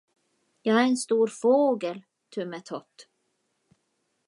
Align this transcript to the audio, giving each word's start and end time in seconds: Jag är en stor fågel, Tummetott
Jag 0.61 0.79
är 0.79 0.83
en 0.87 0.97
stor 0.97 1.27
fågel, 1.27 2.03
Tummetott 2.35 3.07